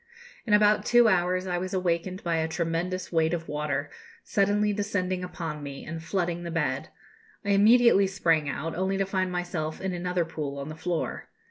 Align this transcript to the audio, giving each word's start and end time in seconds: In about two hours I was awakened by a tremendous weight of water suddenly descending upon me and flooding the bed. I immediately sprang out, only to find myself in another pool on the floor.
In 0.47 0.55
about 0.55 0.83
two 0.83 1.07
hours 1.07 1.45
I 1.45 1.59
was 1.59 1.75
awakened 1.75 2.23
by 2.23 2.37
a 2.37 2.47
tremendous 2.47 3.11
weight 3.11 3.35
of 3.35 3.47
water 3.47 3.91
suddenly 4.23 4.73
descending 4.73 5.23
upon 5.23 5.61
me 5.61 5.85
and 5.85 6.03
flooding 6.03 6.41
the 6.41 6.49
bed. 6.49 6.89
I 7.45 7.49
immediately 7.51 8.07
sprang 8.07 8.49
out, 8.49 8.73
only 8.75 8.97
to 8.97 9.05
find 9.05 9.31
myself 9.31 9.79
in 9.79 9.93
another 9.93 10.25
pool 10.25 10.57
on 10.57 10.69
the 10.69 10.75
floor. 10.75 11.29